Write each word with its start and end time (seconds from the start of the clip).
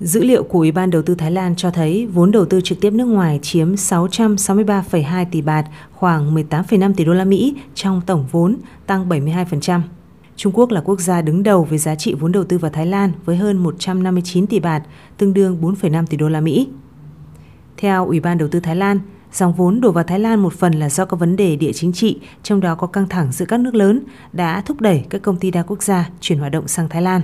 Dữ 0.00 0.24
liệu 0.24 0.42
của 0.42 0.58
Ủy 0.58 0.72
ban 0.72 0.90
đầu 0.90 1.02
tư 1.02 1.14
Thái 1.14 1.30
Lan 1.30 1.56
cho 1.56 1.70
thấy 1.70 2.06
vốn 2.06 2.30
đầu 2.30 2.44
tư 2.44 2.60
trực 2.60 2.80
tiếp 2.80 2.92
nước 2.92 3.04
ngoài 3.04 3.38
chiếm 3.42 3.74
663,2 3.74 5.26
tỷ 5.30 5.42
bạt, 5.42 5.66
khoảng 5.92 6.34
18,5 6.34 6.94
tỷ 6.94 7.04
đô 7.04 7.12
la 7.12 7.24
Mỹ 7.24 7.54
trong 7.74 8.00
tổng 8.06 8.26
vốn, 8.30 8.56
tăng 8.86 9.08
72%. 9.08 9.80
Trung 10.36 10.52
Quốc 10.52 10.70
là 10.70 10.80
quốc 10.80 11.00
gia 11.00 11.22
đứng 11.22 11.42
đầu 11.42 11.64
về 11.64 11.78
giá 11.78 11.94
trị 11.94 12.14
vốn 12.14 12.32
đầu 12.32 12.44
tư 12.44 12.58
vào 12.58 12.70
Thái 12.70 12.86
Lan 12.86 13.12
với 13.24 13.36
hơn 13.36 13.56
159 13.56 14.46
tỷ 14.46 14.60
bạt, 14.60 14.82
tương 15.16 15.34
đương 15.34 15.58
4,5 15.62 16.06
tỷ 16.06 16.16
đô 16.16 16.28
la 16.28 16.40
Mỹ. 16.40 16.68
Theo 17.76 18.06
Ủy 18.06 18.20
ban 18.20 18.38
đầu 18.38 18.48
tư 18.48 18.60
Thái 18.60 18.76
Lan, 18.76 19.00
dòng 19.32 19.52
vốn 19.52 19.80
đổ 19.80 19.92
vào 19.92 20.04
Thái 20.04 20.18
Lan 20.18 20.40
một 20.40 20.52
phần 20.52 20.72
là 20.72 20.88
do 20.88 21.04
các 21.04 21.20
vấn 21.20 21.36
đề 21.36 21.56
địa 21.56 21.72
chính 21.72 21.92
trị, 21.92 22.20
trong 22.42 22.60
đó 22.60 22.74
có 22.74 22.86
căng 22.86 23.08
thẳng 23.08 23.32
giữa 23.32 23.46
các 23.46 23.60
nước 23.60 23.74
lớn, 23.74 24.00
đã 24.32 24.60
thúc 24.60 24.80
đẩy 24.80 25.04
các 25.10 25.22
công 25.22 25.36
ty 25.36 25.50
đa 25.50 25.62
quốc 25.62 25.82
gia 25.82 26.10
chuyển 26.20 26.38
hoạt 26.38 26.52
động 26.52 26.68
sang 26.68 26.88
Thái 26.88 27.02
Lan. 27.02 27.20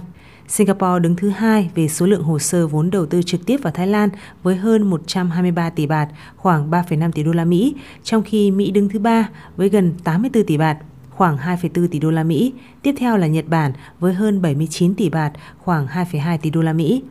Singapore 0.49 1.01
đứng 1.01 1.17
thứ 1.17 1.29
hai 1.29 1.71
về 1.75 1.89
số 1.89 2.07
lượng 2.07 2.23
hồ 2.23 2.39
sơ 2.39 2.67
vốn 2.67 2.91
đầu 2.91 3.07
tư 3.07 3.23
trực 3.23 3.47
tiếp 3.47 3.57
vào 3.63 3.73
Thái 3.73 3.87
Lan 3.87 4.09
với 4.43 4.57
hơn 4.57 4.83
123 4.83 5.71
tỷ 5.71 5.87
bạt, 5.87 6.09
khoảng 6.37 6.71
3,5 6.71 7.13
tỷ 7.13 7.23
đô 7.23 7.33
la 7.33 7.45
Mỹ, 7.45 7.75
trong 8.03 8.23
khi 8.23 8.51
Mỹ 8.51 8.71
đứng 8.71 8.89
thứ 8.89 8.99
ba 8.99 9.29
với 9.57 9.69
gần 9.69 9.95
84 10.05 10.45
tỷ 10.45 10.57
bạt, 10.57 10.79
khoảng 11.11 11.37
2,4 11.37 11.89
tỷ 11.89 11.99
đô 11.99 12.11
la 12.11 12.25
Mỹ. 12.25 12.53
Tiếp 12.83 12.95
theo 12.99 13.17
là 13.17 13.27
Nhật 13.27 13.49
Bản 13.49 13.73
với 14.01 14.15
hơn 14.15 14.43
79 14.43 14.95
tỷ 14.95 15.09
bạt, 15.09 15.33
khoảng 15.59 15.87
2,2 15.87 16.39
tỷ 16.39 16.51
đô 16.51 16.63
la 16.63 16.73
Mỹ. 16.73 17.03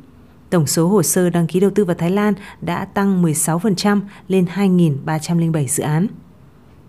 Tổng 0.50 0.68
số 0.68 0.88
hồ 0.88 1.04
sơ 1.04 1.30
đăng 1.30 1.48
ký 1.48 1.60
đầu 1.60 1.72
tư 1.76 1.86
vào 1.86 1.96
Thái 1.96 2.12
Lan 2.12 2.34
đã 2.62 2.86
tăng 2.86 3.24
16% 3.24 4.02
lên 4.28 4.46
2.307 4.56 5.68
dự 5.68 5.84
án. 5.84 6.08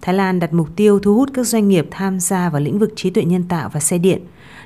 Thái 0.04 0.14
Lan 0.14 0.40
đặt 0.40 0.52
mục 0.52 0.68
tiêu 0.76 0.98
thu 0.98 1.14
hút 1.14 1.30
các 1.34 1.46
doanh 1.46 1.68
nghiệp 1.68 1.86
tham 1.90 2.20
gia 2.20 2.50
vào 2.50 2.60
lĩnh 2.60 2.78
vực 2.78 2.92
trí 2.96 3.10
tuệ 3.10 3.24
nhân 3.24 3.42
tạo 3.42 3.70
và 3.72 3.80
xe 3.80 3.98
điện. 3.98 4.20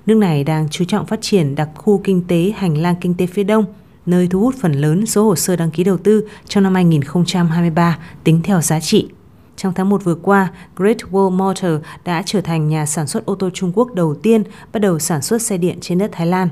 Nước 0.06 0.14
này 0.14 0.44
đang 0.44 0.68
chú 0.68 0.84
trọng 0.84 1.06
phát 1.06 1.18
triển 1.22 1.54
đặc 1.54 1.68
khu 1.74 2.00
kinh 2.04 2.22
tế 2.28 2.52
hành 2.56 2.78
lang 2.78 2.94
kinh 3.00 3.14
tế 3.14 3.26
phía 3.26 3.44
đông, 3.44 3.64
nơi 4.06 4.28
thu 4.30 4.40
hút 4.40 4.54
phần 4.60 4.72
lớn 4.72 5.06
số 5.06 5.24
hồ 5.24 5.36
sơ 5.36 5.56
đăng 5.56 5.70
ký 5.70 5.84
đầu 5.84 5.96
tư 5.96 6.28
trong 6.48 6.64
năm 6.64 6.74
2023 6.74 7.98
tính 8.24 8.40
theo 8.44 8.60
giá 8.60 8.80
trị. 8.80 9.08
Trong 9.56 9.74
tháng 9.74 9.88
1 9.88 10.04
vừa 10.04 10.14
qua, 10.14 10.52
Great 10.76 10.96
Wall 10.96 11.30
Motor 11.30 11.72
đã 12.04 12.22
trở 12.26 12.40
thành 12.40 12.68
nhà 12.68 12.86
sản 12.86 13.06
xuất 13.06 13.26
ô 13.26 13.34
tô 13.34 13.50
Trung 13.54 13.72
Quốc 13.74 13.94
đầu 13.94 14.14
tiên 14.14 14.42
bắt 14.72 14.80
đầu 14.80 14.98
sản 14.98 15.22
xuất 15.22 15.42
xe 15.42 15.58
điện 15.58 15.78
trên 15.80 15.98
đất 15.98 16.10
Thái 16.12 16.26
Lan. 16.26 16.48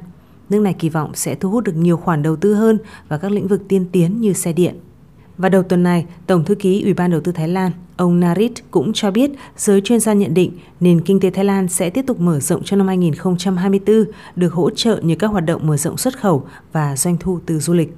Nước 0.51 0.61
này 0.61 0.75
kỳ 0.79 0.89
vọng 0.89 1.11
sẽ 1.15 1.35
thu 1.35 1.51
hút 1.51 1.65
được 1.65 1.77
nhiều 1.77 1.97
khoản 1.97 2.23
đầu 2.23 2.37
tư 2.37 2.55
hơn 2.55 2.79
vào 3.09 3.19
các 3.19 3.31
lĩnh 3.31 3.49
vực 3.49 3.63
tiên 3.69 3.87
tiến 3.93 4.21
như 4.21 4.33
xe 4.33 4.53
điện. 4.53 4.81
Và 5.39 5.49
đầu 5.49 5.63
tuần 5.63 5.83
này, 5.83 6.07
Tổng 6.27 6.45
thư 6.45 6.55
ký 6.55 6.83
Ủy 6.83 6.95
ban 6.95 7.11
đầu 7.11 7.21
tư 7.21 7.33
Thái 7.33 7.49
Lan, 7.49 7.73
ông 7.97 8.21
Narit 8.21 8.53
cũng 8.71 8.93
cho 8.93 9.11
biết 9.11 9.31
giới 9.57 9.81
chuyên 9.81 10.01
gia 10.01 10.13
nhận 10.13 10.35
định 10.35 10.53
nền 10.81 11.01
kinh 11.01 11.21
tế 11.21 11.31
Thái 11.31 11.45
Lan 11.45 11.69
sẽ 11.69 11.91
tiếp 11.91 12.05
tục 12.07 12.21
mở 12.21 12.41
rộng 12.41 12.65
trong 12.65 12.79
năm 12.79 12.89
2024, 12.89 14.05
được 14.37 14.53
hỗ 14.53 14.71
trợ 14.71 15.01
như 15.03 15.17
các 15.17 15.27
hoạt 15.27 15.45
động 15.45 15.67
mở 15.67 15.77
rộng 15.77 15.97
xuất 15.97 16.19
khẩu 16.19 16.47
và 16.73 16.97
doanh 16.97 17.17
thu 17.21 17.41
từ 17.47 17.59
du 17.59 17.73
lịch. 17.73 17.97